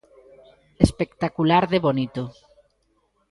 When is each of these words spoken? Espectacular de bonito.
Espectacular 0.85 1.63
de 1.71 1.79
bonito. 1.85 2.23